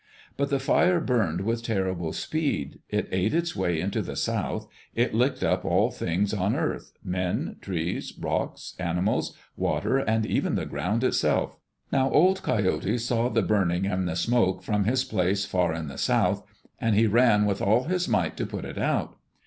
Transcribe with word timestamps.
But 0.35 0.49
the 0.49 0.57
fire 0.57 0.99
burned 0.99 1.41
with 1.41 1.61
terrible 1.61 2.11
speed. 2.11 2.79
It 2.89 3.07
ate 3.11 3.35
its 3.35 3.55
way 3.55 3.79
into 3.79 4.01
the 4.01 4.15
south. 4.15 4.67
It 4.95 5.13
licked 5.13 5.43
up 5.43 5.63
all 5.63 5.91
things 5.91 6.33
on 6.33 6.55
earth, 6.55 6.93
men, 7.03 7.57
trees, 7.61 8.11
rocks, 8.19 8.73
animals, 8.79 9.37
water, 9.55 9.99
and 9.99 10.25
even 10.25 10.55
the 10.55 10.65
ground 10.65 11.03
itself. 11.03 11.55
Now 11.91 12.09
Old 12.11 12.41
Coyote 12.41 12.97
saw 12.97 13.29
the 13.29 13.43
burning 13.43 13.85
and 13.85 14.07
the 14.07 14.15
smoke 14.15 14.63
from 14.63 14.85
his 14.85 15.03
place 15.03 15.45
far 15.45 15.71
in 15.71 15.87
the 15.87 15.99
south, 15.99 16.43
and 16.79 16.95
he 16.95 17.05
ran 17.05 17.45
with 17.45 17.61
all 17.61 17.83
his 17.83 18.07
might 18.09 18.35
to 18.37 18.47
put 18.47 18.65
it 18.65 18.79
out. 18.79 19.17